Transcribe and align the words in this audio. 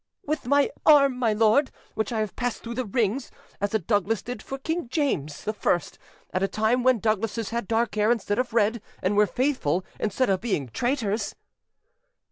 "With 0.25 0.47
my 0.47 0.71
arm, 0.83 1.15
my 1.19 1.31
lord, 1.31 1.69
which 1.93 2.11
I 2.11 2.21
have 2.21 2.35
passed 2.35 2.63
through 2.63 2.73
the 2.73 2.85
rings, 2.85 3.29
as 3.61 3.75
a 3.75 3.77
Douglas 3.77 4.23
did 4.23 4.41
for 4.41 4.57
King 4.57 4.89
James 4.89 5.47
I, 5.47 5.79
at 6.33 6.41
a 6.41 6.47
time 6.47 6.81
when 6.81 6.97
Douglases 6.97 7.51
had 7.51 7.67
dark 7.67 7.93
hair 7.93 8.09
instead 8.11 8.39
of 8.39 8.51
red, 8.51 8.81
and 9.03 9.15
were 9.15 9.27
faithful 9.27 9.85
instead 9.99 10.31
of 10.31 10.41
being 10.41 10.69
traitors." 10.69 11.35